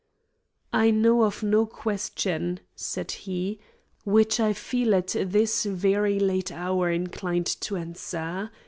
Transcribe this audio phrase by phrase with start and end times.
[0.73, 3.59] "I know of no question," said he,
[4.03, 8.49] "which I feel at this very late hour inclined to answer.